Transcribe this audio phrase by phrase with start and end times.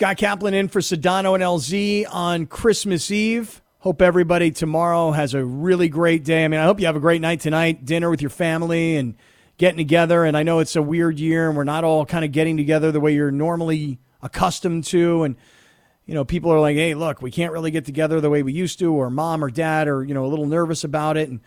[0.00, 3.60] Scott Kaplan in for Sedano and LZ on Christmas Eve.
[3.80, 6.42] Hope everybody tomorrow has a really great day.
[6.42, 9.14] I mean, I hope you have a great night tonight, dinner with your family and
[9.58, 10.24] getting together.
[10.24, 12.90] And I know it's a weird year and we're not all kind of getting together
[12.90, 15.24] the way you're normally accustomed to.
[15.24, 15.36] And,
[16.06, 18.54] you know, people are like, hey, look, we can't really get together the way we
[18.54, 21.28] used to, or mom or dad are, you know, a little nervous about it.
[21.28, 21.40] And,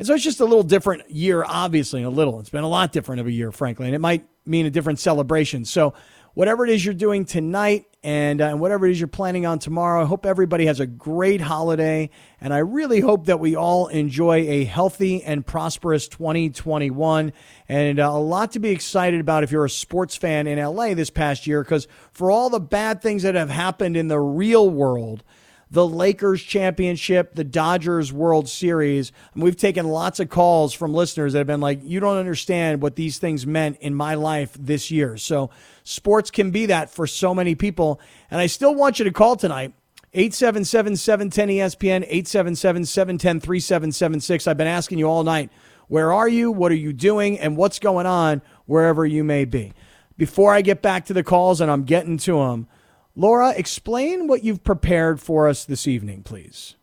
[0.00, 2.40] and so it's just a little different year, obviously, a little.
[2.40, 3.86] It's been a lot different of a year, frankly.
[3.86, 5.64] And it might mean a different celebration.
[5.64, 5.94] So,
[6.34, 10.02] whatever it is you're doing tonight and, uh, whatever it is you're planning on tomorrow,
[10.02, 12.10] I hope everybody has a great holiday.
[12.40, 17.32] And I really hope that we all enjoy a healthy and prosperous 2021.
[17.68, 20.94] And uh, a lot to be excited about if you're a sports fan in LA
[20.94, 24.70] this past year, because for all the bad things that have happened in the real
[24.70, 25.22] world,
[25.70, 29.12] the Lakers championship, the Dodgers World Series.
[29.34, 32.82] And we've taken lots of calls from listeners that have been like, you don't understand
[32.82, 35.16] what these things meant in my life this year.
[35.16, 35.50] So
[35.90, 38.00] sports can be that for so many people.
[38.30, 39.74] And I still want you to call tonight.
[40.12, 44.46] 877 710 ESPN, 877 710 3776.
[44.48, 45.50] I've been asking you all night,
[45.86, 46.50] where are you?
[46.50, 47.38] What are you doing?
[47.38, 49.72] And what's going on wherever you may be?
[50.16, 52.66] Before I get back to the calls, and I'm getting to them,
[53.14, 56.74] Laura, explain what you've prepared for us this evening, please.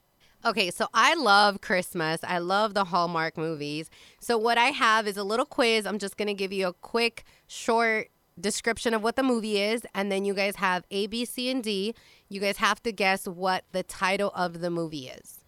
[0.46, 2.20] Okay, so I love Christmas.
[2.24, 3.90] I love the Hallmark movies.
[4.20, 5.86] So, what I have is a little quiz.
[5.86, 9.86] I'm just going to give you a quick, short description of what the movie is.
[9.94, 11.96] And then you guys have A, B, C, and D.
[12.30, 15.42] You guys have to guess what the title of the movie is.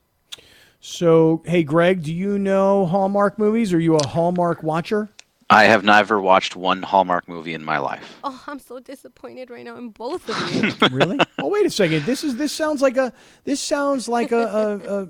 [0.82, 3.74] So, hey, Greg, do you know Hallmark movies?
[3.74, 5.10] Are you a Hallmark watcher?
[5.52, 8.20] I have never watched one Hallmark movie in my life.
[8.24, 10.88] Oh, I'm so disappointed right now in both of you.
[10.96, 11.18] really?
[11.40, 12.06] Oh, wait a second.
[12.06, 13.12] This is this sounds like a
[13.46, 15.10] this sounds like a, a, a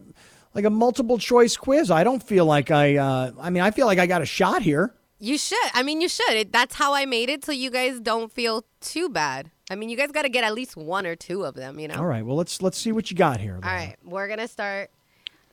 [0.55, 1.91] like a multiple choice quiz.
[1.91, 2.95] I don't feel like I.
[2.95, 4.95] Uh, I mean, I feel like I got a shot here.
[5.19, 5.69] You should.
[5.73, 6.31] I mean, you should.
[6.31, 9.51] It, that's how I made it, so you guys don't feel too bad.
[9.69, 11.79] I mean, you guys got to get at least one or two of them.
[11.79, 11.95] You know.
[11.95, 12.25] All right.
[12.25, 13.55] Well, let's let's see what you got here.
[13.55, 13.95] All right.
[14.03, 14.91] We're gonna start.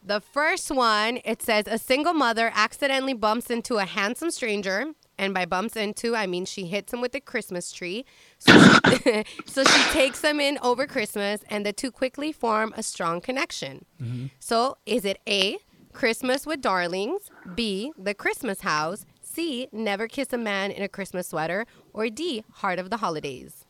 [0.05, 5.35] The first one, it says a single mother accidentally bumps into a handsome stranger and
[5.35, 8.05] by bumps into, I mean she hits him with a Christmas tree.
[8.39, 8.53] So
[8.89, 13.21] she, so she takes him in over Christmas, and the two quickly form a strong
[13.21, 13.85] connection.
[14.01, 14.27] Mm-hmm.
[14.39, 15.59] So is it A,
[15.93, 21.29] Christmas with Darlings, B, The Christmas House, C, Never Kiss a Man in a Christmas
[21.29, 23.67] Sweater, or D, Heart of the Holidays?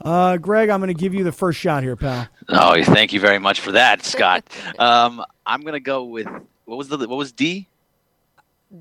[0.00, 2.26] Uh, Greg, I'm going to give you the first shot here, pal.
[2.48, 4.44] Oh, thank you very much for that, Scott.
[4.80, 6.26] um, I'm going to go with
[6.64, 7.68] what was the what was D?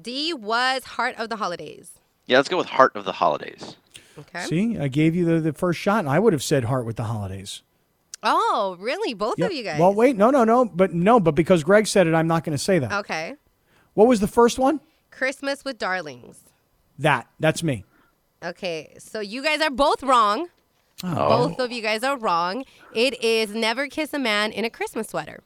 [0.01, 1.91] D was Heart of the Holidays.
[2.25, 3.75] Yeah, let's go with Heart of the Holidays.
[4.17, 4.45] Okay.
[4.45, 6.95] See, I gave you the, the first shot, and I would have said Heart with
[6.95, 7.61] the Holidays.
[8.23, 9.13] Oh, really?
[9.13, 9.51] Both Yep.
[9.51, 9.79] of you guys?
[9.79, 12.57] Well, wait, no, no, no, but no, but because Greg said it, I'm not going
[12.57, 12.91] to say that.
[12.91, 13.35] Okay.
[13.93, 14.79] What was the first one?
[15.11, 16.39] Christmas with Darlings.
[16.97, 17.27] That.
[17.39, 17.85] That's me.
[18.43, 20.47] Okay, so you guys are both wrong.
[21.03, 21.47] Oh.
[21.47, 22.65] Both of you guys are wrong.
[22.93, 25.43] It is Never Kiss a Man in a Christmas sweater.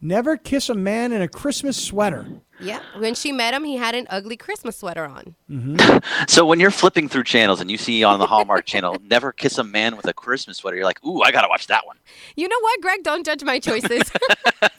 [0.00, 2.26] Never kiss a man in a Christmas sweater.
[2.60, 2.80] Yeah.
[2.98, 5.34] When she met him, he had an ugly Christmas sweater on.
[5.50, 6.24] Mm-hmm.
[6.28, 9.58] So when you're flipping through channels and you see on the Hallmark channel, never kiss
[9.58, 11.98] a man with a Christmas sweater, you're like, ooh, I gotta watch that one.
[12.36, 13.02] You know what, Greg?
[13.02, 14.10] Don't judge my choices.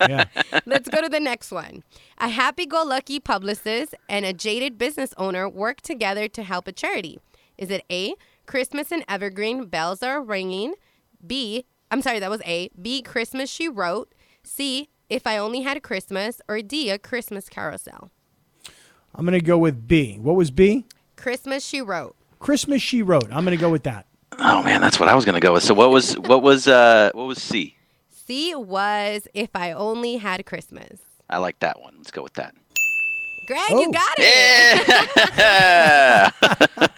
[0.07, 0.25] Yeah.
[0.65, 1.83] Let's go to the next one.
[2.17, 6.71] A happy go lucky publicist and a jaded business owner work together to help a
[6.71, 7.19] charity.
[7.57, 10.75] Is it A, Christmas in Evergreen, bells are ringing?
[11.25, 12.69] B, I'm sorry, that was A.
[12.79, 14.13] B, Christmas she wrote.
[14.43, 16.41] C, If I Only Had a Christmas.
[16.47, 18.11] Or D, A Christmas Carousel.
[19.15, 20.17] I'm going to go with B.
[20.19, 20.85] What was B?
[21.15, 22.15] Christmas she wrote.
[22.39, 23.25] Christmas She Wrote.
[23.31, 24.05] I'm going to go with that.
[24.37, 25.63] Oh man, that's what I was gonna go with.
[25.63, 27.75] So what was what was uh what was C?
[28.11, 30.99] C was If I Only Had Christmas.
[31.29, 31.93] I like that one.
[31.97, 32.53] Let's go with that.
[33.47, 33.79] Greg, Oh.
[33.81, 34.87] you got it.
[35.37, 36.29] Yeah.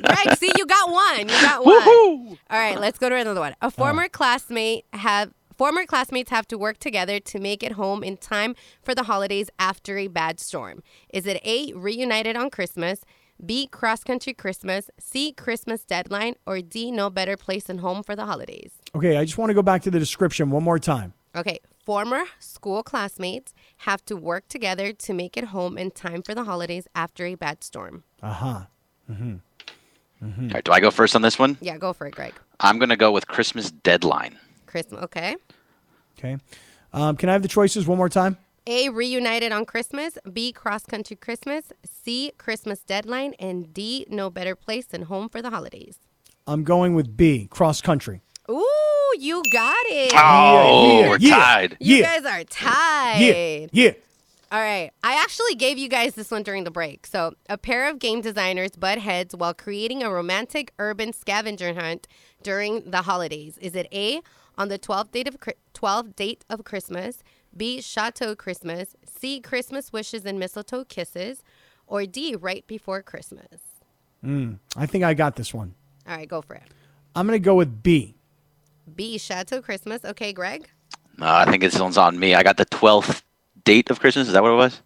[0.04, 1.20] Greg, see, you got one.
[1.20, 1.82] You got one.
[1.82, 2.38] Woohoo!
[2.50, 3.56] All right, let's go to another one.
[3.62, 8.16] A former classmate have former classmates have to work together to make it home in
[8.16, 10.82] time for the holidays after a bad storm.
[11.10, 13.02] Is it A reunited on Christmas,
[13.46, 18.16] B cross country Christmas, C Christmas deadline, or D no better place than home for
[18.16, 18.72] the holidays?
[18.96, 21.12] Okay, I just want to go back to the description one more time.
[21.36, 26.34] Okay, former school classmates have to work together to make it home in time for
[26.34, 28.06] the holidays after a bad storm.
[28.24, 28.62] Uh huh.
[29.12, 29.36] mm-hmm
[30.24, 31.58] All right, do I go first on this one?
[31.60, 32.34] Yeah, go for it, Greg.
[32.62, 34.40] I'm gonna go with Christmas deadline.
[34.70, 35.36] Christmas, okay.
[36.18, 36.38] Okay.
[36.94, 38.38] Um, can I have the choices one more time?
[38.68, 38.90] A.
[38.90, 40.18] Reunited on Christmas.
[40.32, 40.52] B.
[40.52, 41.74] Cross country Christmas.
[41.84, 42.32] C.
[42.38, 43.34] Christmas deadline.
[43.40, 44.06] And D.
[44.10, 46.00] No better place than home for the holidays.
[46.46, 48.22] I'm going with B, cross country.
[48.50, 50.14] Ooh, you got it.
[50.16, 51.36] Oh, yeah, we're yeah.
[51.36, 51.78] tied.
[51.80, 52.20] you yeah.
[52.20, 53.20] guys are tied.
[53.20, 53.68] Yeah.
[53.72, 53.92] Yeah.
[54.52, 54.92] All right.
[55.04, 57.06] I actually gave you guys this one during the break.
[57.06, 62.08] So, a pair of game designers butt heads while creating a romantic urban scavenger hunt
[62.42, 63.60] during the holidays?
[63.62, 64.22] Is it A,
[64.60, 65.38] on the 12th date of,
[65.74, 67.24] 12th date of Christmas,
[67.56, 71.42] B, Chateau Christmas, C, Christmas wishes and mistletoe kisses,
[71.88, 73.62] or D, right before Christmas?
[74.22, 75.74] Hmm, I think I got this one.
[76.08, 76.64] All right, go for it.
[77.16, 78.16] I'm going to go with B.
[78.96, 80.04] B, Chateau Christmas.
[80.04, 80.70] Okay, Greg?
[81.18, 82.36] No, I think this one's on me.
[82.36, 83.24] I got the 12th
[83.64, 84.28] date of Christmas.
[84.28, 84.82] Is that what it was?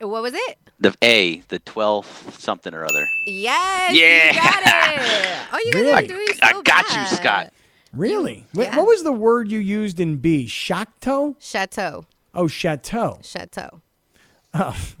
[0.00, 0.58] What was it?
[0.78, 3.06] The A, the 12th something or other.
[3.26, 4.28] Yes, Yeah.
[4.32, 5.46] you got it.
[5.52, 5.92] Oh, you guys Really?
[5.92, 7.16] are doing so I got you.
[7.16, 7.52] Scott.
[7.96, 8.44] Really?
[8.54, 8.60] Mm-hmm.
[8.62, 8.76] Yeah.
[8.76, 10.46] What was the word you used in B?
[10.46, 11.36] Chateau?
[11.40, 12.04] Chateau.
[12.34, 13.18] Oh, chateau.
[13.22, 13.80] Chateau.
[14.54, 14.76] Oh.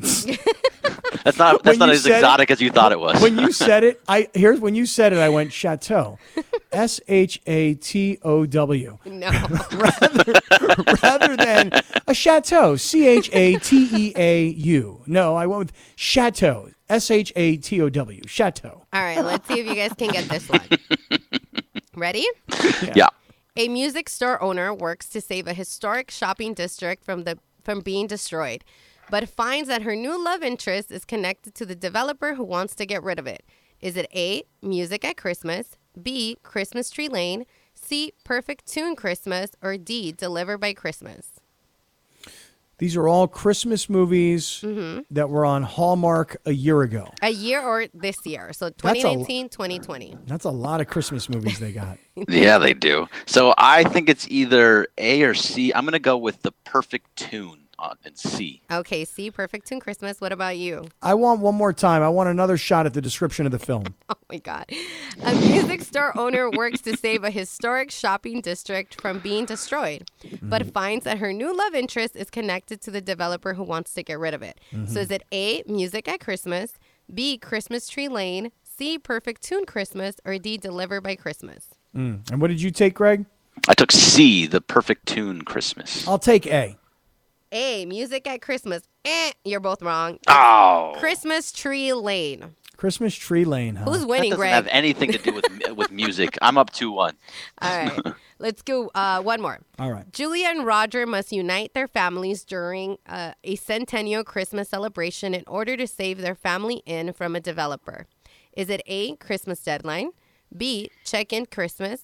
[1.24, 3.20] That's not When that's not as said it- exotic as you thought it was.
[3.22, 6.18] When you said it, I here's when you said it, I went chateau.
[6.72, 8.98] S H A T O W.
[9.06, 9.28] No.
[9.72, 10.32] rather,
[11.02, 11.72] Rather than
[12.06, 12.76] a chateau.
[12.76, 15.02] C H A T E A U.
[15.06, 16.68] No, I went with chateau.
[16.88, 18.20] S H A T O W.
[18.26, 18.82] Chateau.
[18.92, 20.60] All right, let's see if you guys can get this one.
[21.96, 22.26] Ready?
[22.94, 23.08] yeah.
[23.56, 28.06] A music store owner works to save a historic shopping district from the from being
[28.06, 28.62] destroyed,
[29.10, 32.86] but finds that her new love interest is connected to the developer who wants to
[32.86, 33.44] get rid of it.
[33.80, 37.44] Is it A, Music at Christmas, B, Christmas Tree Lane,
[37.74, 41.40] C, Perfect Tune Christmas, or D, Deliver by Christmas?
[42.78, 45.00] These are all Christmas movies Mm-hmm.
[45.10, 47.10] that were on Hallmark a year ago.
[47.22, 48.52] A year or this year.
[48.52, 50.18] So That's a- 2019, 2020.
[50.26, 51.98] That's a lot of Christmas movies they got.
[52.28, 53.08] Yeah, they do.
[53.26, 55.70] So I think it's either A or C.
[55.74, 58.62] I'm gonna go with the perfect tune on in C.
[58.70, 60.20] Okay, C, Perfect Tune Christmas.
[60.20, 60.88] What about you?
[61.02, 62.02] I want one more time.
[62.02, 63.84] I want another shot at the description of the film.
[64.08, 64.66] Oh my God.
[65.22, 70.08] A music store owner works to save a historic shopping district from being destroyed,
[70.42, 74.02] but finds that her new love interest is connected to the developer who wants to
[74.02, 74.60] get rid of it.
[74.88, 76.72] So is it A, Music at Christmas,
[77.12, 81.76] B, Christmas Tree Lane, C, Perfect Tune Christmas, or D, Deliver by Christmas?
[81.94, 82.28] Mm.
[82.30, 83.26] And what did you take, Greg?
[83.68, 86.06] I took C, the perfect tune Christmas.
[86.08, 86.76] I'll take A.
[87.56, 88.82] A, Music at Christmas.
[89.04, 90.18] Eh, you're both wrong.
[90.28, 92.54] Oh, Christmas Tree Lane.
[92.76, 93.86] Christmas Tree Lane, huh?
[93.86, 94.52] Who's that winning, doesn't Greg?
[94.52, 96.36] have anything to do with with music.
[96.42, 97.14] I'm up two one.
[97.62, 98.90] All right, let's go.
[98.94, 99.60] Uh, one more.
[99.78, 100.12] All right.
[100.12, 105.78] Julia and Roger must unite their families during uh, a centennial Christmas celebration in order
[105.78, 108.06] to save their family inn from a developer.
[108.52, 110.10] Is it A, Christmas deadline,
[110.54, 112.02] B, check in Christmas,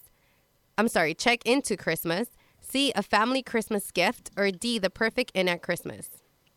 [0.79, 2.29] I'm sorry, check into Christmas,
[2.73, 6.09] C, a family Christmas gift, or D, the perfect inn at Christmas?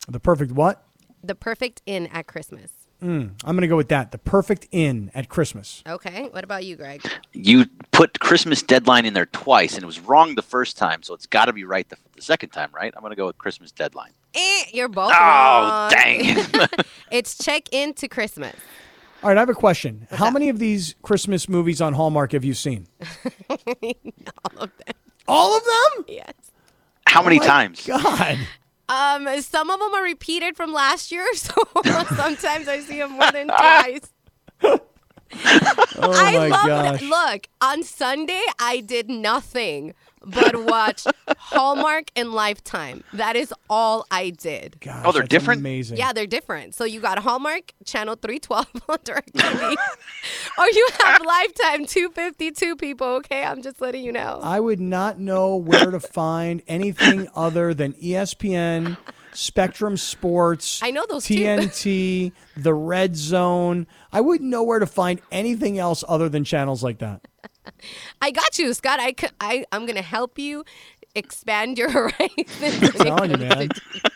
[0.07, 0.81] The perfect what?
[1.21, 2.71] The perfect inn at Christmas.
[3.01, 4.11] I'm going to go with that.
[4.11, 5.83] The perfect inn at Christmas.
[5.87, 7.03] Okay, what about you, Greg?
[7.33, 11.13] You put Christmas deadline in there twice, and it was wrong the first time, so
[11.13, 12.91] it's got to be right the, the second time, right?
[12.95, 14.11] I'm gonna go with Christmas deadline.
[14.33, 15.91] Eh, you're both Oh, wrong.
[15.91, 16.45] dang!
[17.11, 18.55] It's check into Christmas.
[19.21, 20.07] All right, I have a question.
[20.09, 22.87] How many of these Christmas movies on Hallmark have you seen?
[23.49, 24.95] All of them.
[25.27, 26.05] All of them?
[26.07, 26.33] Yes.
[27.07, 27.85] How many My times?
[27.85, 28.37] God.
[28.87, 31.53] Um, some of them are repeated from last year, so
[32.15, 34.11] sometimes I see them more than twice.
[35.97, 37.01] Oh I my love gosh.
[37.01, 39.93] Look, on Sunday I did nothing
[40.25, 41.05] but watch
[41.37, 43.03] Hallmark and Lifetime.
[43.13, 44.77] That is all I did.
[44.81, 45.61] Gosh, Oh, they're that's different?
[45.61, 45.97] Amazing.
[45.97, 46.75] Yeah, they're different.
[46.75, 49.75] So you got Hallmark channel 312 on DirecTV,
[50.59, 53.07] or you have Lifetime 252 people.
[53.07, 54.39] Okay, I'm just letting you know.
[54.43, 58.97] I would not know where to find anything other than ESPN,
[59.33, 61.25] Spectrum Sports, I know those.
[61.25, 63.85] TNT, The Red Zone.
[64.11, 67.21] I wouldn't know where to find anything else other than channels like that.
[68.21, 68.99] I got you, Scott.
[69.01, 70.63] I, I, I'm gonna help you
[71.15, 72.39] expand your horizons.
[72.61, 73.69] I'm telling you, man.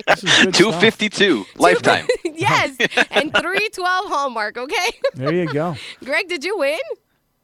[0.08, 0.82] This is good Two stuff.
[0.82, 2.08] fifty two lifetime.
[2.26, 2.76] yes,
[3.12, 4.90] and 312 Hallmark, okay?
[5.16, 5.76] There you go.
[6.04, 6.80] Greg, did you win?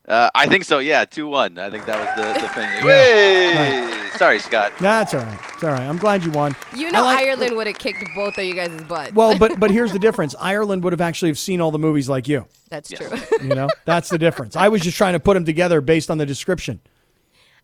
[0.07, 0.77] Uh, I think so.
[0.79, 1.57] Yeah, two one.
[1.57, 2.69] I think that was the, the thing.
[2.83, 4.01] Hey!
[4.17, 4.71] Sorry, Scott.
[4.79, 5.39] That's all right.
[5.53, 5.81] It's all right.
[5.81, 6.55] I'm glad you won.
[6.75, 9.13] You know like- Ireland would have kicked both of you guys' butts.
[9.13, 10.35] Well, but but here's the difference.
[10.39, 12.45] Ireland would have actually have seen all the movies like you.
[12.69, 12.99] That's Yes.
[13.27, 13.47] true.
[13.47, 14.55] You know, that's the difference.
[14.55, 16.79] I was just trying to put them together based on the description.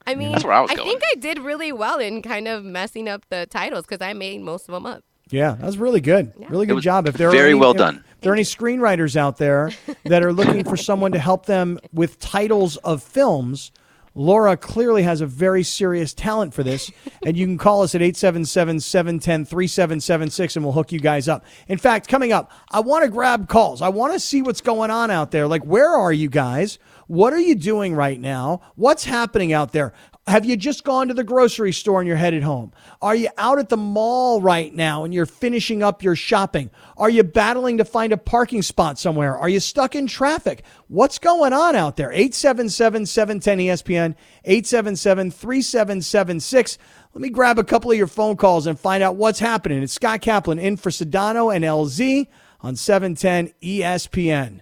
[0.07, 0.89] I mean, That's where I was I going.
[0.89, 4.41] think I did really well in kind of messing up the titles because I made
[4.41, 5.03] most of them up.
[5.31, 6.33] Yeah, that was really good.
[6.49, 7.07] Really good job.
[7.07, 8.03] If there are very any, well if done.
[8.21, 9.71] there are any screenwriters out there
[10.05, 13.71] that are looking for someone to help them with titles of films,
[14.13, 16.91] Laura clearly has a very serious talent for this.
[17.23, 21.45] And you can call us at 877 710 3776 and we'll hook you guys up.
[21.67, 23.79] In fact, coming up, I want to grab calls.
[23.79, 25.47] I want to see what's going on out there.
[25.47, 26.79] Like, where are you guys?
[27.05, 28.61] What are you doing right now?
[28.73, 29.93] What's happening out there?
[30.27, 32.71] Have you just gone to the grocery store and you're headed home?
[33.01, 36.69] Are you out at the mall right now and you're finishing up your shopping?
[36.95, 39.35] Are you battling to find a parking spot somewhere?
[39.35, 40.63] Are you stuck in traffic?
[40.87, 42.11] What's going on out there?
[42.11, 46.77] 877 710 ESPN, 877 3776.
[47.13, 49.81] Let me grab a couple of your phone calls and find out what's happening.
[49.81, 52.27] It's Scott Kaplan in for Sedano and LZ
[52.61, 54.61] on 710 ESPN.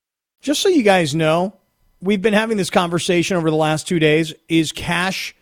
[0.41, 1.55] Just so you guys know,
[2.01, 4.33] we've been having this conversation over the last two days.
[4.49, 5.35] Is cash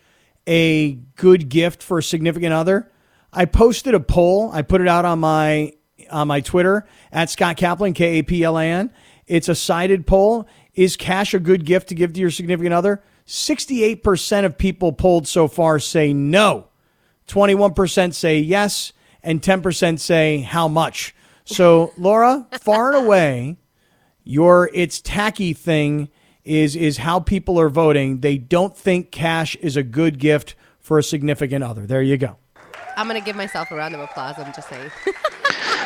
[0.46, 2.92] a good gift for a significant other?
[3.32, 4.52] I posted a poll.
[4.52, 5.74] I put it out on my
[6.12, 8.92] on my Twitter at Scott Kaplan, K A P L A N.
[9.26, 10.48] It's a sided poll.
[10.74, 13.02] Is cash a good gift to give to your significant other?
[13.26, 16.68] 68% of people polled so far say no.
[17.28, 18.92] 21% say yes,
[19.22, 21.14] and 10% say how much.
[21.46, 23.58] So, Laura, far and away,
[24.30, 26.10] your it's tacky thing
[26.44, 28.20] is is how people are voting.
[28.20, 31.86] They don't think cash is a good gift for a significant other.
[31.86, 32.38] There you go.
[32.96, 34.36] I'm gonna give myself a round of applause.
[34.38, 34.92] I'm just saying.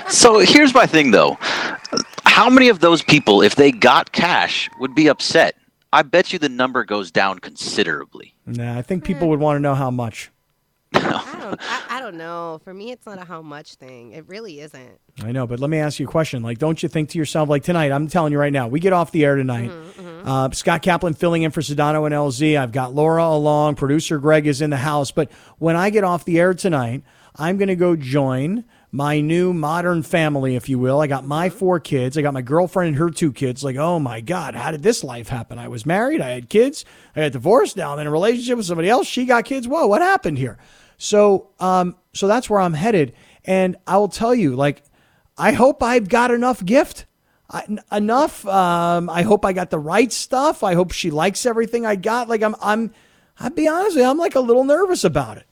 [0.10, 1.38] So here's my thing, though.
[2.26, 5.56] How many of those people, if they got cash, would be upset?
[5.92, 8.36] I bet you the number goes down considerably.
[8.46, 10.30] Nah, I think people would want to know how much.
[11.04, 11.60] I don't.
[11.62, 12.60] I, I don't know.
[12.64, 14.12] For me, it's not a how much thing.
[14.12, 15.00] It really isn't.
[15.24, 16.44] I know, but let me ask you a question.
[16.44, 18.94] Like, don't you think to yourself, like tonight, I'm telling you right now, we get
[18.94, 19.70] off the air tonight.
[19.70, 20.28] Mm-hmm, mm-hmm.
[20.28, 22.58] Uh, Scott Kaplan filling in for Sedano and LZ.
[22.58, 23.76] I've got Laura along.
[23.76, 25.12] Producer Greg is in the house.
[25.12, 27.04] But when I get off the air tonight,
[27.36, 31.02] I'm going to go join my new modern family, if you will.
[31.02, 31.58] I got my mm-hmm.
[31.58, 32.16] four kids.
[32.16, 33.64] I got my girlfriend and her two kids.
[33.64, 35.58] Like, oh my God, how did this life happen?
[35.58, 36.22] I was married.
[36.22, 36.86] I had kids.
[37.16, 37.76] I got divorced.
[37.76, 39.08] Now I'm in a relationship with somebody else.
[39.08, 39.68] She got kids.
[39.68, 40.60] Whoa, what happened here?
[41.04, 43.14] So, um, so that's where I'm headed.
[43.44, 44.84] And I will tell you, like,
[45.38, 47.06] I hope I've got enough gift.
[47.50, 48.48] I, n- enough.
[48.48, 50.64] Um, I hope I got the right stuff.
[50.64, 52.30] I hope she likes everything I got.
[52.30, 52.94] Like I'm, I'm.
[53.38, 55.46] I'll be honest with you, I'm like a little nervous about it.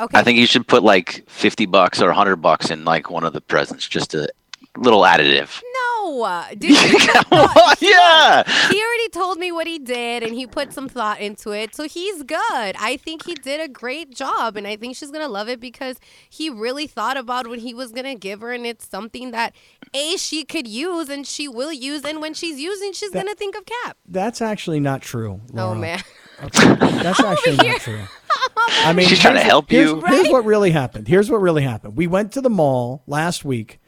[0.00, 0.18] Okay.
[0.18, 3.32] I think you should put like 50 bucks or 100 bucks in like one of
[3.32, 4.28] the presents, just a
[4.76, 5.62] little additive.
[6.10, 6.44] No.
[6.56, 8.42] Did you Come yeah.
[8.70, 11.74] He already told me what he did, and he put some thought into it.
[11.74, 12.40] So he's good.
[12.78, 15.96] I think he did a great job, and I think she's gonna love it because
[16.28, 19.54] he really thought about what he was gonna give her, and it's something that
[19.94, 23.56] a she could use and she will use, and when she's using, she's gonna think
[23.56, 23.96] of Cap.
[24.06, 25.40] That's actually not true.
[25.52, 25.78] Oh Laura.
[25.78, 26.02] man.
[26.40, 26.58] That's
[27.20, 27.72] actually here.
[27.72, 28.00] not true.
[28.68, 30.00] I mean, She's trying to here's- help here's, you.
[30.06, 30.32] Here's Right?
[30.32, 31.08] what really happened.
[31.08, 31.96] Here's what really happened.
[31.96, 33.80] We went to the mall last week.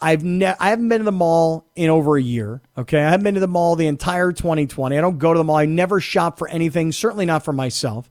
[0.00, 2.60] I've ne- I haven't been to the mall in over a year.
[2.76, 4.96] Okay, I haven't been to the mall the entire 2020.
[4.96, 5.56] I don't go to the mall.
[5.56, 6.92] I never shop for anything.
[6.92, 8.10] Certainly not for myself.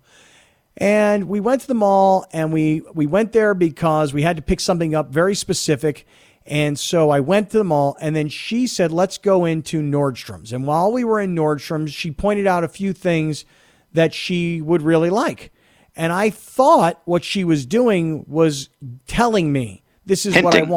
[0.77, 4.41] And we went to the mall and we we went there because we had to
[4.41, 6.07] pick something up very specific.
[6.45, 10.51] And so I went to the mall and then she said, "Let's go into Nordstrom's."
[10.51, 13.45] And while we were in Nordstrom's, she pointed out a few things
[13.93, 15.51] that she would really like.
[15.95, 18.69] And I thought what she was doing was
[19.05, 20.71] telling me, "This is what I Hinting.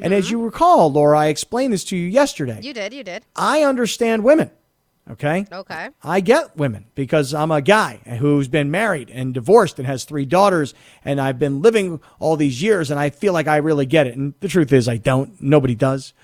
[0.00, 2.60] Want." And as you recall, Laura, I explained this to you yesterday.
[2.62, 2.92] You did.
[2.92, 3.24] You did.
[3.36, 4.50] I understand women.
[5.10, 5.44] Okay?
[5.52, 5.90] Okay.
[6.02, 10.24] I get women because I'm a guy who's been married and divorced and has three
[10.24, 10.72] daughters,
[11.04, 14.16] and I've been living all these years, and I feel like I really get it.
[14.16, 15.40] And the truth is, I don't.
[15.42, 16.14] Nobody does.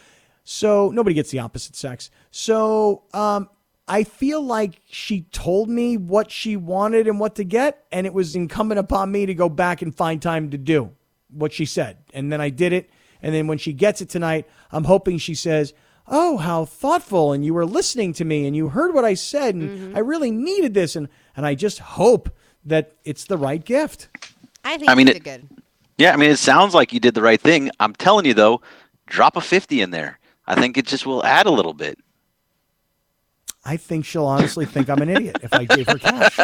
[0.45, 2.11] So nobody gets the opposite sex.
[2.31, 3.50] So um,
[3.87, 8.15] I feel like she told me what she wanted and what to get, and it
[8.15, 10.93] was incumbent upon me to go back and find time to do
[11.29, 11.99] what she said.
[12.15, 12.91] And then I did it.
[13.23, 15.73] And then when she gets it tonight, I'm hoping she says,
[16.07, 17.33] Oh, how thoughtful.
[17.33, 19.55] And you were listening to me and you heard what I said.
[19.55, 19.97] And mm-hmm.
[19.97, 20.97] I really needed this.
[20.97, 22.31] And, and I just hope
[22.65, 24.09] that it's the right gift.
[24.65, 25.49] I think I mean, you it- good.
[25.99, 27.71] Yeah, I mean, it sounds like you did the right thing.
[27.79, 28.62] I'm telling you, though,
[29.07, 30.19] drop a 50 in there.
[30.47, 31.99] I think it just will add a little bit.
[33.67, 36.39] I think she'll honestly think I'm an idiot if I gave her cash.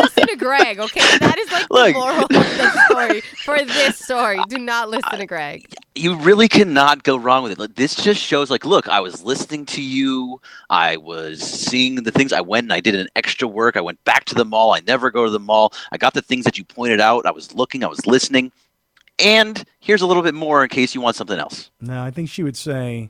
[0.38, 1.18] Don't listen to Greg, okay?
[1.18, 1.86] That is like Look.
[1.88, 4.40] the moral of the story for this story.
[4.48, 5.66] Do not listen to Greg.
[5.94, 7.58] you really cannot go wrong with it.
[7.58, 10.40] Like, This just shows, like, look, I was listening to you.
[10.70, 12.32] I was seeing the things.
[12.32, 13.76] I went and I did an extra work.
[13.76, 14.72] I went back to the mall.
[14.72, 15.72] I never go to the mall.
[15.92, 17.26] I got the things that you pointed out.
[17.26, 17.84] I was looking.
[17.84, 18.52] I was listening.
[19.18, 21.70] And here's a little bit more in case you want something else.
[21.80, 23.08] No, I think she would say,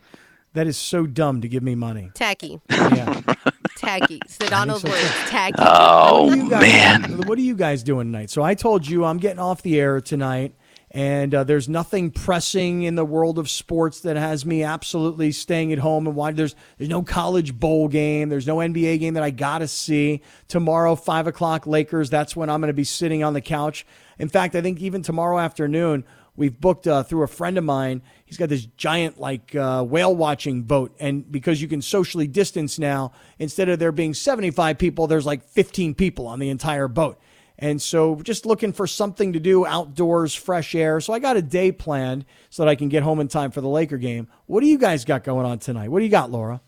[0.53, 2.61] "That is so dumb to give me money." Tacky.
[2.69, 3.21] Yeah.
[3.83, 4.19] Tacky.
[4.29, 4.93] Sedano's so, too.
[4.93, 5.11] words.
[5.31, 5.55] Tacky.
[5.59, 8.31] Oh What guys- man, What are you guys doing tonight?
[8.31, 10.55] So I told you I'm getting off the air tonight,
[10.91, 15.73] and uh, there's nothing pressing in the world of sports that has me absolutely staying
[15.73, 19.23] at home and why there's there's no college bowl game, there's no NBA game that
[19.23, 22.11] I gotta see tomorrow five o'clock Lakers.
[22.11, 23.87] That's when I'm going to be sitting on the couch.
[24.19, 26.05] In fact, I think even tomorrow afternoon
[26.37, 28.03] we've booked uh, through a friend of mine.
[28.25, 32.79] He's got this giant like uh, whale watching boat, and because you can socially distance
[32.79, 37.21] now, instead of there being 75 people, there's like 15 people on the entire boat.
[37.59, 41.01] And so just looking for something to do outdoors, fresh air.
[41.01, 43.61] So I got a day planned so that I can get home in time for
[43.61, 44.27] the Laker game.
[44.47, 45.89] What do you guys got going on tonight?
[45.89, 46.61] What do you got, Laura?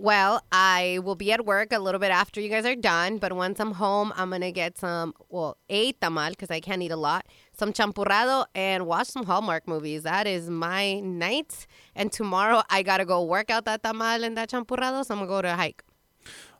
[0.00, 3.32] Well, I will be at work a little bit after you guys are done, but
[3.32, 6.96] once I'm home, I'm gonna get some, well, a tamal because I can't eat a
[6.96, 7.26] lot,
[7.58, 10.04] some champurrado, and watch some Hallmark movies.
[10.04, 11.66] That is my night.
[11.96, 15.26] And tomorrow I gotta go work out that tamal and that champurrado, so I'm gonna
[15.26, 15.82] go to a hike.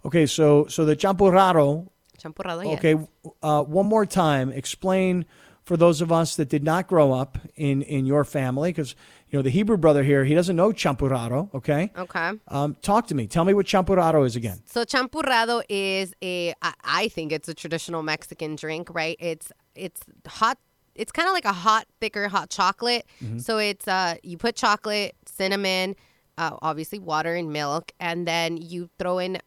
[0.05, 1.87] Okay, so so the champurrado.
[2.21, 2.79] Champurrado, yes.
[2.79, 2.97] Okay,
[3.45, 4.51] uh, one more time.
[4.51, 5.25] Explain
[5.63, 8.97] for those of us that did not grow up in in your family, because
[9.31, 11.53] you know the Hebrew brother here, he doesn't know champurrado.
[11.55, 12.33] Okay, Okay.
[12.49, 13.27] um, talk to me.
[13.27, 14.61] Tell me what champurrado is again.
[14.67, 16.55] So champurrado is a,
[16.85, 19.17] I think it's a traditional Mexican drink, right?
[19.21, 20.59] It's it's hot.
[20.95, 23.07] It's kind of like a hot, thicker hot chocolate.
[23.39, 25.95] So it's uh, you put chocolate, cinnamon,
[26.37, 29.39] uh, obviously water and milk, and then you throw in.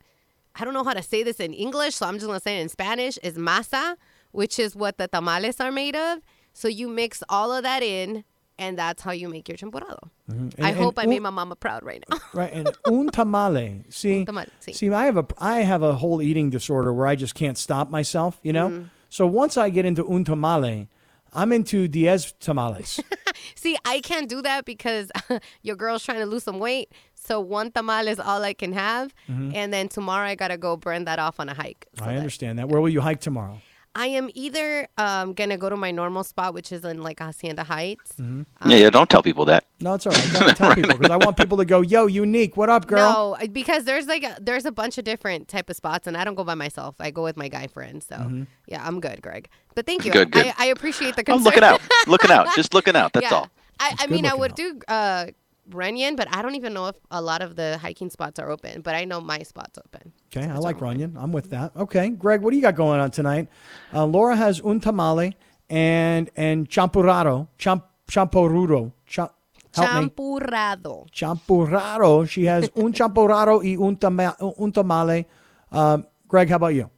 [0.55, 2.61] I don't know how to say this in English, so I'm just gonna say it
[2.61, 3.17] in Spanish.
[3.23, 3.95] Is masa,
[4.31, 6.19] which is what the tamales are made of.
[6.53, 8.23] So you mix all of that in,
[8.60, 10.10] and that's how you make your champurrado.
[10.29, 12.17] I And- hope I and made my mama proud right now.
[12.34, 13.84] Right, and un tamale.
[13.89, 14.74] See, Un tamale, sí.
[14.75, 17.89] see, I have a I have a whole eating disorder where I just can't stop
[17.89, 18.39] myself.
[18.43, 18.89] You know, Mm.
[19.10, 20.88] so once I get into un tamale,
[21.34, 22.99] I'm into diez tamales.
[23.56, 25.10] See, I can't do that because
[25.63, 26.91] your girl's trying to lose some weight.
[27.15, 31.06] So one tamal is all I can have, and then tomorrow I gotta go burn
[31.06, 31.86] that off on a hike.
[31.95, 32.10] So Mm-hmm.
[32.10, 32.67] I that- understand that.
[32.69, 33.62] Where will you hike tomorrow?
[33.93, 37.63] I am either um, gonna go to my normal spot, which is in like Hacienda
[37.63, 38.13] Heights.
[38.13, 38.69] Mm-hmm.
[38.69, 38.89] yeah, yeah.
[38.89, 39.65] Don't tell people that.
[39.82, 40.30] No, it's all right.
[40.34, 43.47] Gotta tell people because I want people to go, "Yo, unique, what up, girl?" No,
[43.47, 46.36] because there's like a, there's a bunch of different type of spots, and I don't
[46.36, 46.95] go by myself.
[46.99, 48.06] I go with my guy friends.
[48.08, 48.43] So Mm-hmm.
[48.67, 49.49] yeah, I'm good, Greg.
[49.75, 50.12] But thank you.
[50.12, 50.47] Good, good.
[50.47, 51.39] I, I appreciate the concern.
[51.39, 53.12] I'm looking out, looking out, just looking out.
[53.13, 53.36] That's yeah.
[53.38, 53.49] all.
[53.80, 54.58] I, I mean, I would out.
[54.58, 55.25] do uh,
[55.69, 58.82] Runyon, but I don't even know if a lot of the hiking spots are open.
[58.82, 60.12] But I know my spot's open.
[60.36, 61.15] Okay, I like Runyon.
[61.17, 61.76] I'm with that.
[61.76, 63.47] Okay, Greg, what do you got going on tonight?
[63.93, 65.36] Uh, Laura has un tamale
[65.69, 68.91] and and champurrado, champ, champoruro.
[69.06, 69.30] Cha,
[69.74, 70.10] help me.
[70.10, 71.10] Champurrado.
[71.12, 72.28] Champurrado.
[72.28, 75.26] She has un champurrado y un, tama, un tamale.
[75.71, 76.89] Um, Greg, how about you?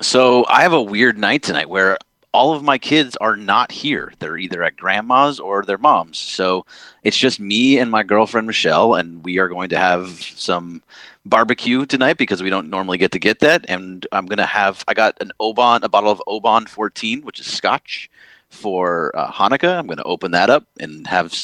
[0.00, 1.98] So I have a weird night tonight where
[2.32, 4.12] all of my kids are not here.
[4.18, 6.18] They're either at grandma's or their mom's.
[6.18, 6.64] So
[7.02, 10.82] it's just me and my girlfriend Michelle, and we are going to have some
[11.26, 13.64] barbecue tonight because we don't normally get to get that.
[13.68, 17.46] And I'm gonna have I got an Oban, a bottle of Oban 14, which is
[17.46, 18.10] Scotch
[18.48, 19.78] for uh, Hanukkah.
[19.78, 21.34] I'm gonna open that up and have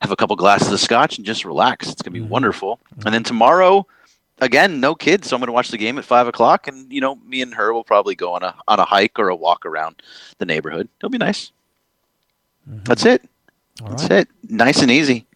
[0.00, 1.90] have a couple glasses of Scotch and just relax.
[1.90, 2.78] It's gonna be wonderful.
[3.04, 3.86] And then tomorrow
[4.40, 7.00] again, no kids, so I'm going to watch the game at five o'clock, and you
[7.00, 9.66] know, me and her will probably go on a on a hike or a walk
[9.66, 10.02] around
[10.38, 10.88] the neighborhood.
[10.98, 11.52] It'll be nice.
[12.66, 13.22] That's it.
[13.82, 14.12] All That's right.
[14.12, 14.28] it.
[14.48, 15.26] Nice and easy.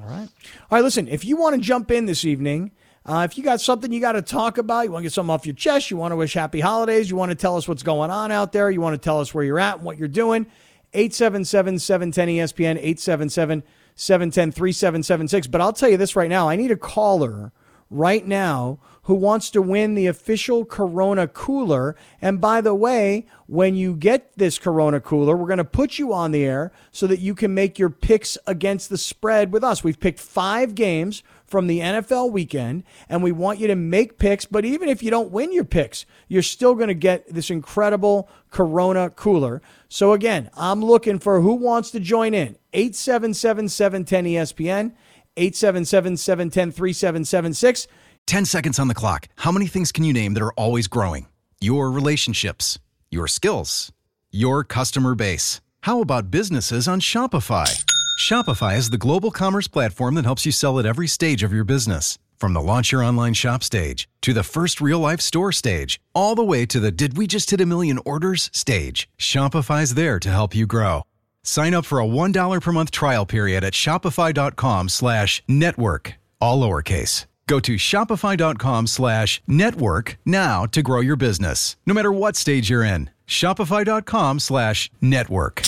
[0.00, 0.28] All right.
[0.70, 2.70] All right, listen, if you want to jump in this evening,
[3.06, 5.32] uh, if you got something you got to talk about, you want to get something
[5.32, 7.82] off your chest, you want to wish happy holidays, you want to tell us what's
[7.82, 10.06] going on out there, you want to tell us where you're at and what you're
[10.06, 10.46] doing,
[10.92, 13.62] 877 710 ESPN, 877
[13.96, 15.46] 710 3776.
[15.48, 17.52] But I'll tell you this right now I need a caller
[17.90, 21.96] right now who wants to win the official Corona cooler.
[22.22, 26.12] And by the way, when you get this Corona cooler, we're going to put you
[26.12, 29.82] on the air so that you can make your picks against the spread with us.
[29.82, 34.44] We've picked five games from the NFL weekend, and we want you to make picks.
[34.44, 38.28] But even if you don't win your picks, you're still going to get this incredible
[38.50, 39.60] Corona cooler.
[39.88, 42.56] So again, I'm looking for who wants to join in.
[42.72, 44.92] 877 710 ESPN,
[45.40, 47.86] 877 710 3776.
[48.26, 49.26] 10 seconds on the clock.
[49.36, 51.26] How many things can you name that are always growing?
[51.60, 52.78] Your relationships,
[53.10, 53.90] your skills,
[54.30, 55.60] your customer base.
[55.80, 57.84] How about businesses on Shopify?
[58.18, 61.64] Shopify is the global commerce platform that helps you sell at every stage of your
[61.64, 62.18] business.
[62.38, 66.34] From the launch your online shop stage to the first real life store stage, all
[66.34, 70.30] the way to the did we just hit a million orders stage, Shopify's there to
[70.30, 71.02] help you grow.
[71.42, 77.26] Sign up for a $1 per month trial period at shopify.com slash network, all lowercase.
[77.46, 82.84] Go to shopify.com slash network now to grow your business, no matter what stage you're
[82.84, 83.10] in.
[83.26, 85.62] Shopify.com slash network.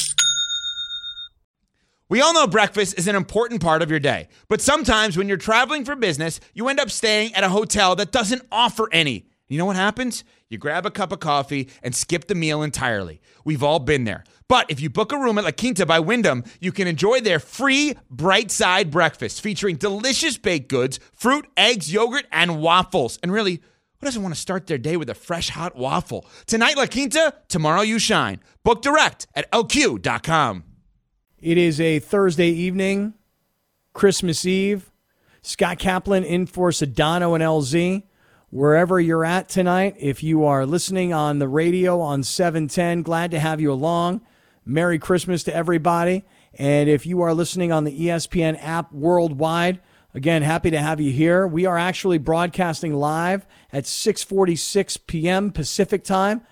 [2.09, 5.39] We all know breakfast is an important part of your day, but sometimes when you're
[5.39, 9.27] traveling for business, you end up staying at a hotel that doesn't offer any.
[9.49, 10.23] You know what happens?
[10.49, 13.21] You grab a cup of coffee and skip the meal entirely.
[13.45, 14.25] We've all been there.
[14.49, 17.39] But if you book a room at La Quinta by Wyndham, you can enjoy their
[17.39, 23.19] free bright side breakfast featuring delicious baked goods, fruit, eggs, yogurt, and waffles.
[23.23, 23.61] And really,
[24.03, 26.27] who doesn't want to start their day with a fresh hot waffle?
[26.47, 28.41] Tonight, La Quinta, tomorrow, you shine.
[28.65, 30.65] Book direct at lq.com.
[31.39, 33.15] It is a Thursday evening,
[33.93, 34.91] Christmas Eve.
[35.43, 38.05] Scott Kaplan in for Sedano and LZ.
[38.51, 43.41] Wherever you're at tonight, if you are listening on the radio on 710, glad to
[43.41, 44.21] have you along.
[44.65, 46.25] Merry Christmas to everybody.
[46.55, 49.81] And if you are listening on the ESPN app worldwide,
[50.15, 51.47] again, happy to have you here.
[51.47, 55.51] We are actually broadcasting live at 6:46 p.m.
[55.51, 56.43] Pacific time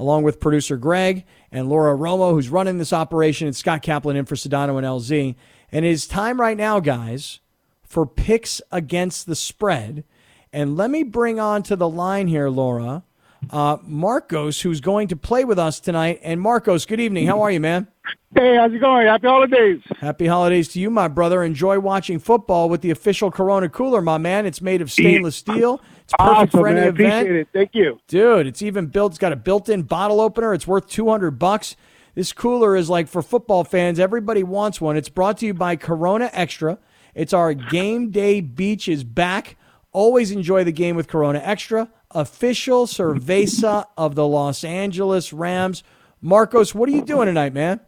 [0.00, 4.24] along with producer Greg and Laura Romo, who's running this operation, and Scott Kaplan in
[4.24, 5.36] for Sedano and LZ.
[5.70, 7.40] And it is time right now, guys,
[7.82, 10.04] for picks against the spread.
[10.52, 13.04] And let me bring on to the line here, Laura,
[13.50, 16.20] uh, Marcos, who's going to play with us tonight.
[16.22, 17.26] And Marcos, good evening.
[17.26, 17.88] How are you, man?
[18.34, 19.06] Hey, how's it going?
[19.06, 19.80] Happy holidays.
[19.98, 21.42] Happy holidays to you, my brother.
[21.42, 24.46] Enjoy watching football with the official Corona cooler, my man.
[24.46, 25.80] It's made of stainless steel.
[26.04, 26.84] It's perfect Awesome, for any man.
[26.84, 27.12] I event.
[27.26, 27.48] appreciate it.
[27.52, 28.00] Thank you.
[28.08, 29.12] Dude, it's even built.
[29.12, 30.54] It's got a built-in bottle opener.
[30.54, 31.76] It's worth 200 bucks.
[32.14, 33.98] This cooler is like for football fans.
[34.00, 34.96] Everybody wants one.
[34.96, 36.78] It's brought to you by Corona Extra.
[37.14, 39.56] It's our game day beach is back.
[39.92, 41.88] Always enjoy the game with Corona Extra.
[42.12, 45.82] Official cerveza of the Los Angeles Rams.
[46.20, 47.80] Marcos, what are you doing tonight, man?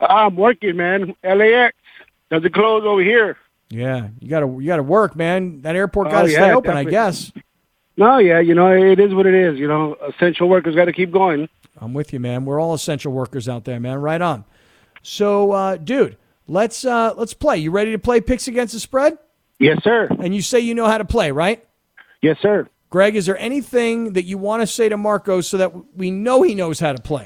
[0.00, 1.14] I'm working, man.
[1.24, 1.76] LAX
[2.30, 3.36] doesn't close over here.
[3.68, 5.62] Yeah, you gotta you gotta work, man.
[5.62, 7.32] That airport gotta Oh, yeah, stay open, I guess.
[7.96, 9.58] No, yeah, you know it is what it is.
[9.58, 11.48] You know, essential workers got to keep going.
[11.78, 12.44] I'm with you, man.
[12.44, 13.98] We're all essential workers out there, man.
[13.98, 14.44] Right on.
[15.02, 17.58] So, uh, dude, let's uh, let's play.
[17.58, 19.18] You ready to play picks against the spread?
[19.58, 20.08] Yes, sir.
[20.20, 21.64] And you say you know how to play, right?
[22.22, 22.68] Yes, sir.
[22.88, 26.42] Greg, is there anything that you want to say to Marcos so that we know
[26.42, 27.24] he knows how to play?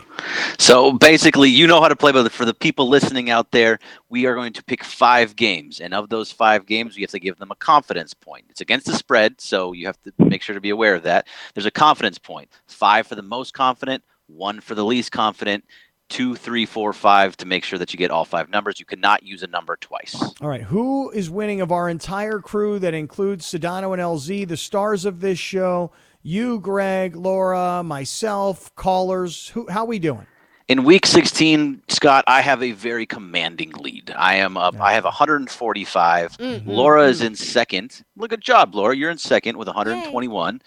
[0.59, 4.27] So basically, you know how to play, but for the people listening out there, we
[4.27, 5.81] are going to pick five games.
[5.81, 8.47] And of those five games, we have to give them a confidence point.
[8.49, 11.29] It's against the spread, so you have to make sure to be aware of that.
[11.55, 15.65] There's a confidence point five for the most confident, one for the least confident,
[16.11, 18.79] two, three, four, five to make sure that you get all five numbers.
[18.79, 20.15] You cannot use a number twice.
[20.43, 24.57] All right, who is winning of our entire crew that includes Sedano and LZ, the
[24.59, 25.93] stars of this show?
[26.23, 29.49] You, Greg, Laura, myself, callers.
[29.49, 29.67] Who?
[29.71, 30.27] How are we doing?
[30.69, 34.13] In week 16, Scott, I have a very commanding lead.
[34.17, 34.79] I am up.
[34.81, 36.37] I have 145.
[36.37, 36.71] Mm-hmm.
[36.71, 37.27] Laura is mm-hmm.
[37.27, 38.05] in second.
[38.17, 38.95] Look, good job, Laura.
[38.95, 40.63] You're in second with 121.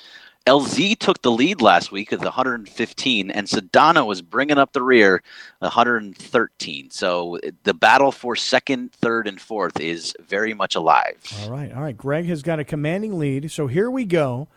[0.46, 5.24] LZ took the lead last week with 115, and Sedano was bringing up the rear,
[5.60, 6.90] 113.
[6.90, 11.16] So the battle for second, third, and fourth is very much alive.
[11.44, 11.96] All right, all right.
[11.96, 13.52] Greg has got a commanding lead.
[13.52, 14.50] So here we go.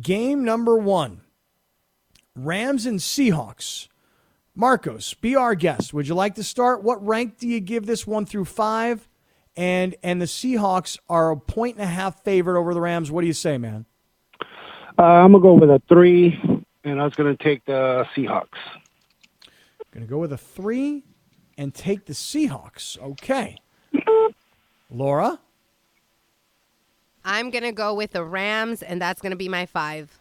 [0.00, 1.22] Game number one
[2.36, 3.88] Rams and Seahawks.
[4.56, 5.92] Marcos, be our guest.
[5.92, 6.84] Would you like to start?
[6.84, 9.08] What rank do you give this one through five?
[9.56, 13.10] And and the Seahawks are a point and a half favorite over the Rams.
[13.10, 13.86] What do you say, man?
[14.98, 16.38] Uh, I'm gonna go with a three,
[16.84, 18.58] and I was gonna take the Seahawks.
[19.94, 21.04] Going to go with a three
[21.56, 23.00] and take the Seahawks.
[23.00, 23.56] Okay.
[24.90, 25.38] Laura?
[27.24, 30.20] I'm gonna go with the Rams, and that's gonna be my five.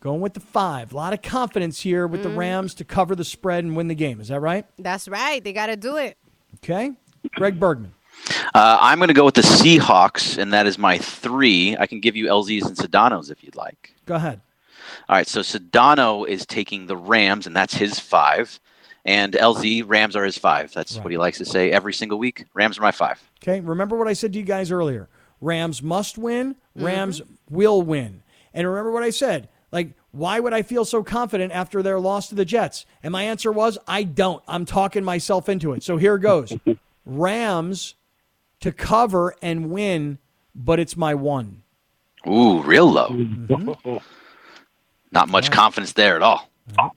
[0.00, 0.92] Going with the five.
[0.92, 3.94] A lot of confidence here with the Rams to cover the spread and win the
[3.94, 4.20] game.
[4.20, 4.66] Is that right?
[4.78, 5.42] That's right.
[5.42, 6.18] They gotta do it.
[6.56, 6.92] Okay.
[7.34, 7.92] Greg Bergman.
[8.54, 11.76] Uh, I'm going to go with the Seahawks, and that is my three.
[11.76, 13.94] I can give you LZs and Sedanos if you'd like.
[14.06, 14.40] Go ahead.
[15.08, 18.60] All right, so Sedano is taking the Rams, and that's his five.
[19.04, 20.72] And LZ, Rams are his five.
[20.72, 22.44] That's what he likes to say every single week.
[22.54, 23.22] Rams are my five.
[23.40, 23.60] Okay.
[23.60, 25.08] Remember what I said to you guys earlier.
[25.40, 26.56] Rams must win.
[26.74, 28.22] Rams will win.
[28.52, 29.48] And remember what I said.
[29.70, 32.84] Like, why would I feel so confident after their loss to the Jets?
[33.02, 34.42] And my answer was, I don't.
[34.48, 35.84] I'm talking myself into it.
[35.84, 36.56] So here goes
[37.06, 37.94] Rams
[38.60, 40.18] to cover and win,
[40.54, 41.62] but it's my one.
[42.28, 43.08] Ooh, real low.
[45.12, 46.48] Not much confidence there at all.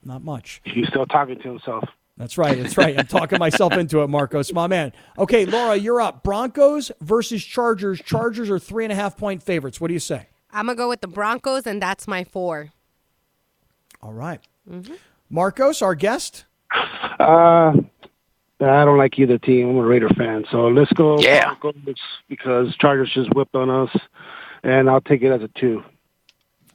[0.04, 0.60] Not much.
[0.64, 1.84] He's still talking to himself.
[2.16, 2.60] That's right.
[2.60, 2.98] That's right.
[2.98, 4.92] I'm talking myself into it, Marcos, my man.
[5.18, 6.22] Okay, Laura, you're up.
[6.22, 8.00] Broncos versus Chargers.
[8.02, 9.80] Chargers are three and a half point favorites.
[9.80, 10.26] What do you say?
[10.52, 12.72] I'm gonna go with the Broncos, and that's my four.
[14.02, 14.40] All right.
[15.30, 16.44] Marcos, our guest.
[17.18, 17.72] Uh,
[18.60, 19.70] I don't like either team.
[19.70, 21.54] I'm a Raider fan, so let's go Yeah.
[21.60, 21.74] Broncos
[22.28, 23.90] because Chargers just whipped on us,
[24.62, 25.82] and I'll take it as a two.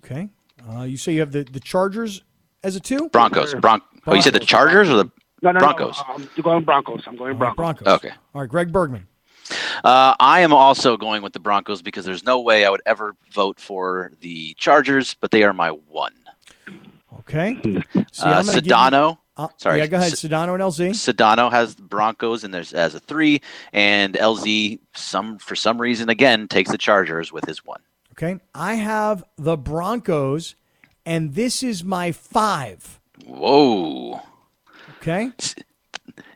[0.04, 0.30] Okay.
[0.68, 2.24] Uh, you say you have the, the Chargers
[2.64, 3.10] as a two?
[3.10, 3.54] Broncos.
[3.56, 5.12] Bron- oh, you said the Chargers or the
[5.44, 5.98] No, no, Broncos?
[6.08, 6.16] no.
[6.16, 7.04] I'm going Broncos.
[7.06, 7.56] I'm going Broncos.
[7.56, 7.88] Broncos.
[7.88, 8.12] Okay.
[8.34, 9.08] All right, Greg Bergman.
[9.84, 13.16] Uh, I am also going with the Broncos because there's no way I would ever
[13.32, 16.14] vote for the Chargers, but they are my one.
[17.20, 17.60] Okay.
[17.64, 19.20] See, Uh, I'm give Sedano.
[19.38, 19.80] Uh, sorry.
[19.80, 20.14] Yeah, go ahead.
[20.14, 20.92] S- Sedano and LZ.
[20.92, 23.42] Sedano has the Broncos and there's as a three,
[23.74, 27.82] and LZ some for some reason again takes the Chargers with his one.
[28.14, 28.40] Okay.
[28.54, 30.56] I have the Broncos,
[31.06, 33.00] and this is my five.
[33.26, 34.22] Whoa,
[35.00, 35.32] Okay.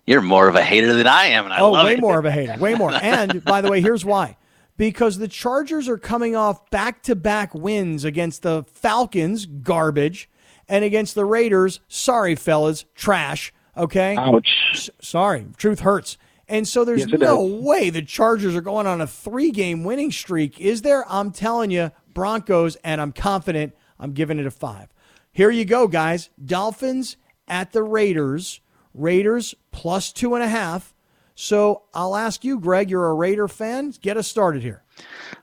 [0.05, 1.99] you're more of a hater than I am, and I oh, love way it.
[2.01, 2.57] more of a hater.
[2.59, 2.91] Way more.
[3.01, 4.37] And by the way, here's why.
[4.77, 10.29] Because the Chargers are coming off back to back wins against the Falcons, garbage,
[10.69, 13.51] and against the Raiders, sorry, fellas, trash.
[13.75, 14.15] Okay.
[14.17, 14.49] Ouch.
[14.73, 16.17] S- sorry, truth hurts.
[16.47, 17.61] And so there's Yes, no does.
[17.63, 21.05] way the Chargers are going on a three game winning streak, is there?
[21.11, 24.87] I'm telling you, Broncos, and I'm confident I'm giving it a five.
[25.31, 26.29] Here you go, guys.
[26.43, 28.61] Dolphins at the Raiders.
[28.93, 30.93] Raiders plus two and a half.
[31.35, 33.93] So I'll ask you, Greg, you're a Raider fan.
[34.01, 34.83] Get us started here.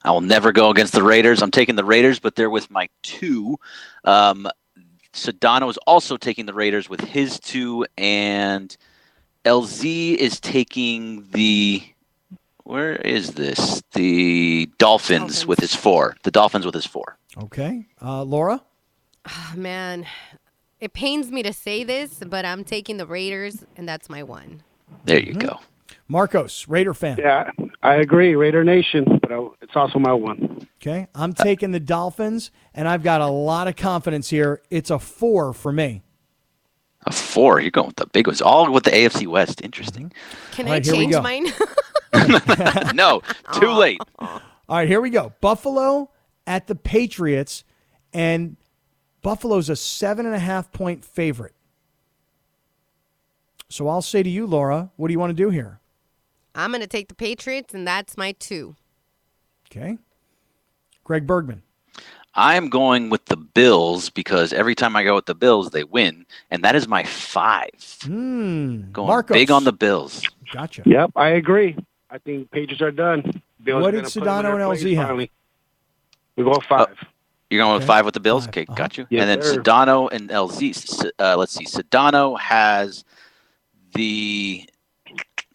[0.02, 1.40] I will never go against the Raiders.
[1.40, 3.56] I'm taking the Raiders, but they're with my two.
[4.04, 4.46] Um,
[5.16, 8.76] Sedano is also taking the Raiders with his two, and
[9.44, 11.82] LZ is taking the.
[12.64, 13.82] Where is this?
[13.92, 15.46] The Dolphins, Dolphins.
[15.46, 16.16] with his four.
[16.24, 17.16] The Dolphins with his four.
[17.38, 17.86] Okay.
[18.02, 18.60] Uh, Laura?
[19.28, 20.06] Oh, man,
[20.80, 24.62] it pains me to say this, but I'm taking the Raiders, and that's my one.
[25.04, 25.46] There you Mm-hmm.
[25.46, 25.60] go.
[26.08, 27.16] Marcos, Raider fan.
[27.18, 27.50] Yeah,
[27.82, 28.34] I agree.
[28.36, 30.68] Raider Nation, but it's also my one.
[30.80, 31.08] Okay.
[31.14, 34.62] I'm taking the Dolphins, and I've got a lot of confidence here.
[34.70, 36.02] It's a four for me.
[37.06, 37.60] A four.
[37.60, 38.40] You're going with the big ones.
[38.40, 39.62] All with the AFC West.
[39.62, 40.10] Interesting.
[40.10, 40.52] Mm-hmm.
[40.52, 41.22] Can All I right, here we change go.
[41.22, 41.46] mine?
[42.94, 43.22] no,
[43.54, 44.00] too late.
[44.18, 45.32] All right, here we go.
[45.40, 46.10] Buffalo
[46.46, 47.64] at the Patriots,
[48.12, 48.56] and
[49.22, 51.54] Buffalo's a seven and a half point favorite.
[53.68, 55.80] So I'll say to you, Laura, what do you want to do here?
[56.56, 58.74] I'm gonna take the Patriots, and that's my two.
[59.70, 59.98] Okay.
[61.04, 61.62] Greg Bergman.
[62.34, 66.26] I'm going with the Bills because every time I go with the Bills, they win,
[66.50, 67.70] and that is my five.
[68.02, 68.90] Hmm.
[68.92, 69.34] Going Marcos.
[69.34, 70.22] big on the Bills.
[70.52, 70.82] Gotcha.
[70.84, 71.76] Yep, I agree.
[72.10, 73.42] I think Patriots are done.
[73.62, 75.06] Bills What are did gonna put them in Sedano and place LZ have?
[75.08, 75.30] finally.
[76.36, 76.88] We go five.
[77.48, 77.78] You're going Okay.
[77.78, 78.44] with five with the Bills?
[78.44, 78.48] Five.
[78.50, 78.74] Okay, Uh-huh.
[78.76, 79.06] got you.
[79.08, 79.62] Yes, and then sir.
[79.62, 81.10] Sedano and LZ.
[81.18, 81.64] Uh, let's see.
[81.64, 83.04] Sedano has
[83.94, 84.68] the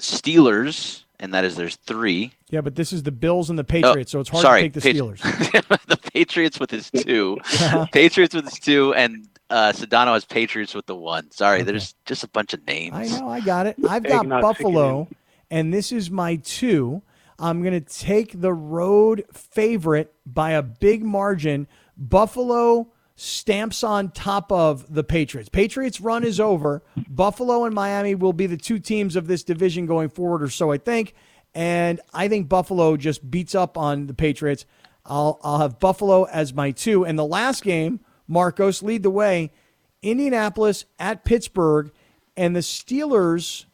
[0.02, 2.34] Steelers, and that is there's three.
[2.50, 4.70] Yeah, but this is the Bills and the Patriots, so it's hard Oh, sorry, to
[4.70, 5.86] take the Patri- Steelers.
[5.88, 7.38] the Patriots with his two.
[7.62, 7.86] Uh-huh.
[7.94, 11.30] Patriots with his two, and uh, Sedano has Patriots with the one.
[11.32, 11.64] Sorry, Okay.
[11.72, 12.96] there's just a bunch of names.
[12.96, 13.76] I know, I got it.
[13.88, 15.08] I've got Buffalo,
[15.50, 17.02] and this is my two.
[17.40, 21.68] I'm going to take the road favorite by a big margin.
[21.98, 22.91] Buffalo
[23.22, 25.48] stamps on top of the Patriots.
[25.48, 26.82] Patriots run is over.
[27.08, 30.72] Buffalo and Miami will be the two teams of this division going forward, or so
[30.72, 31.14] I think.
[31.54, 34.66] And I think Buffalo just beats up on the Patriots.
[35.06, 37.06] I'll I'll have Buffalo as my two.
[37.06, 39.52] And the last game, Marcos lead the way.
[40.02, 41.92] Indianapolis at Pittsburgh,
[42.36, 43.66] and the Steelers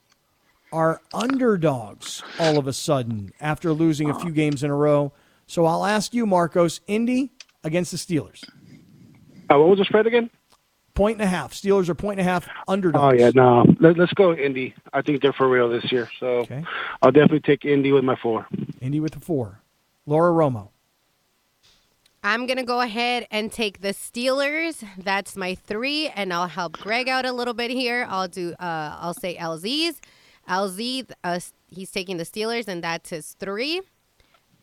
[0.73, 5.13] are underdogs all of a sudden after losing a few games in a row.
[5.45, 7.31] So I'll ask you, Marcos, Indy
[7.63, 8.43] against the Steelers.
[9.49, 10.29] Uh, what was the spread again?
[10.93, 11.53] Point and a half.
[11.53, 13.13] Steelers are point and a half underdogs.
[13.21, 13.65] Oh yeah, no.
[13.79, 14.73] Let, let's go Indy.
[14.93, 16.09] I think they're for real this year.
[16.19, 16.63] So Okay.
[17.01, 18.47] I'll definitely take Indy with my four.
[18.81, 19.61] Indy with the four.
[20.07, 20.69] Laura Romo.
[22.23, 24.83] I'm gonna go ahead and take the Steelers.
[24.97, 28.05] That's my three, and I'll help Greg out a little bit here.
[28.09, 28.53] I'll do.
[28.59, 30.01] Uh, I'll say LZ's.
[30.49, 33.81] LZ, uh, he's taking the Steelers, and that's his three.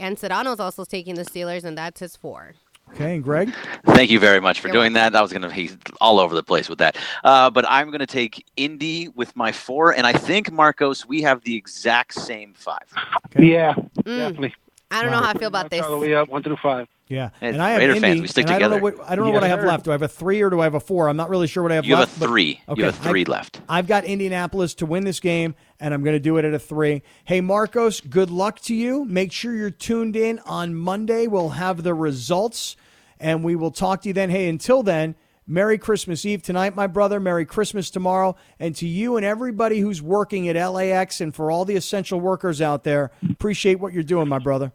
[0.00, 2.54] And Sedano's also taking the Steelers, and that's his four.
[2.90, 3.52] Okay, and Greg.
[3.86, 5.16] Thank you very much for You're doing that.
[5.16, 5.70] I was going to be
[6.00, 6.96] all over the place with that.
[7.24, 9.92] Uh, but I'm going to take Indy with my four.
[9.92, 12.86] And I think, Marcos, we have the exact same five.
[13.26, 13.50] Okay.
[13.52, 14.04] Yeah, Mm.
[14.04, 14.54] definitely.
[14.94, 15.82] I don't know how I feel about this.
[15.82, 16.86] All the way up, one through five.
[17.06, 18.96] Yeah, Hey, and I have Raider Indy, fans, we stick and I don't know together.
[19.02, 19.84] what I don't know what I have left.
[19.84, 21.08] Do I have a three or do I have a four?
[21.10, 22.16] I'm not really sure what I have You have left.
[22.16, 22.60] a but- three.
[22.66, 23.60] Okay, You have a three I- left.
[23.68, 26.58] I've got Indianapolis to win this game, and I'm going to do it at a
[26.58, 27.02] three.
[27.26, 29.04] Hey, Marcos, good luck to you.
[29.04, 31.26] Make sure you're tuned in on Monday.
[31.26, 32.74] We'll have the results,
[33.20, 34.30] and we will talk to you then.
[34.30, 35.14] Hey, until then,
[35.46, 37.20] Merry Christmas Eve tonight, my brother.
[37.20, 38.34] Merry Christmas tomorrow.
[38.58, 42.62] And to you and everybody who's working at LAX and for all the essential workers
[42.62, 44.72] out there, appreciate what you're doing, my brother.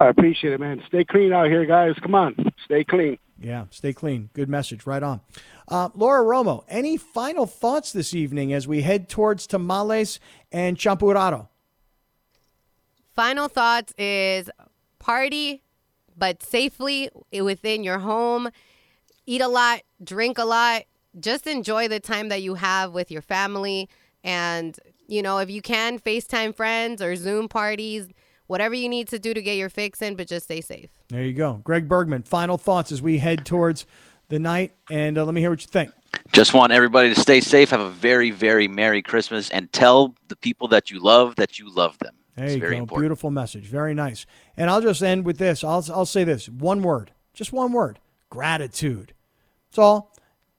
[0.00, 0.82] I appreciate it, man.
[0.88, 1.94] Stay clean out here, guys.
[2.00, 2.34] Come on,
[2.64, 3.18] stay clean.
[3.38, 4.30] Yeah, stay clean.
[4.32, 4.86] Good message.
[4.86, 5.20] Right on.
[5.68, 10.18] Uh, Laura Romo, any final thoughts this evening as we head towards tamales
[10.50, 11.48] and champurrado?
[13.14, 14.50] Final thoughts is
[14.98, 15.62] party,
[16.16, 18.50] but safely within your home.
[19.26, 20.82] Eat a lot, drink a lot.
[21.18, 23.88] Just enjoy the time that you have with your family.
[24.24, 28.08] And, you know, if you can, FaceTime friends or Zoom parties,
[28.50, 30.90] whatever you need to do to get your fix in, but just stay safe.
[31.08, 31.60] There you go.
[31.62, 33.86] Greg Bergman, final thoughts as we head towards
[34.28, 34.72] the night.
[34.90, 35.92] And uh, let me hear what you think.
[36.32, 40.34] Just want everybody to stay safe, have a very, very Merry Christmas, and tell the
[40.34, 42.16] people that you love that you love them.
[42.34, 42.80] There it's you very go.
[42.80, 43.02] important.
[43.04, 43.66] Beautiful message.
[43.66, 44.26] Very nice.
[44.56, 45.62] And I'll just end with this.
[45.62, 49.14] I'll, I'll say this one word, just one word gratitude.
[49.70, 50.12] That's all.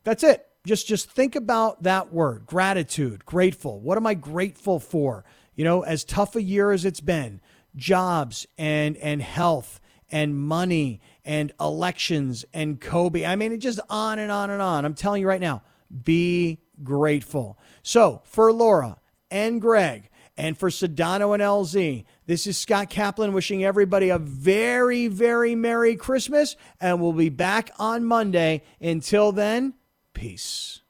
[0.06, 0.48] That's it.
[0.66, 3.82] Just just think about that word gratitude, grateful.
[3.82, 5.26] What am I grateful for?
[5.56, 7.42] You know, as tough a year as it's been,
[7.76, 9.80] jobs and and health
[10.12, 13.26] and money and elections and Kobe.
[13.26, 14.86] I mean, it just on and on and on.
[14.86, 15.64] I'm telling you right now,
[16.04, 17.58] be grateful.
[17.84, 18.98] So for Laura
[19.30, 25.08] and Greg and for Sedano and LZ, this is Scott Kaplan wishing everybody a very,
[25.08, 26.56] very Merry Christmas.
[26.80, 28.64] And we'll be back on Monday.
[28.80, 29.74] Until then,
[30.14, 30.81] peace.